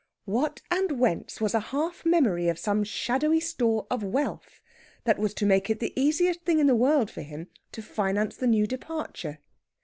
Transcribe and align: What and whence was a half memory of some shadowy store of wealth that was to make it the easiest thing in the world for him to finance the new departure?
What 0.25 0.63
and 0.71 0.99
whence 0.99 1.39
was 1.39 1.53
a 1.53 1.59
half 1.59 2.07
memory 2.07 2.47
of 2.49 2.57
some 2.57 2.83
shadowy 2.83 3.39
store 3.39 3.85
of 3.91 4.01
wealth 4.03 4.59
that 5.03 5.19
was 5.19 5.35
to 5.35 5.45
make 5.45 5.69
it 5.69 5.77
the 5.79 5.93
easiest 5.95 6.41
thing 6.41 6.57
in 6.57 6.65
the 6.65 6.73
world 6.73 7.11
for 7.11 7.21
him 7.21 7.49
to 7.71 7.83
finance 7.83 8.35
the 8.35 8.47
new 8.47 8.65
departure? 8.65 9.37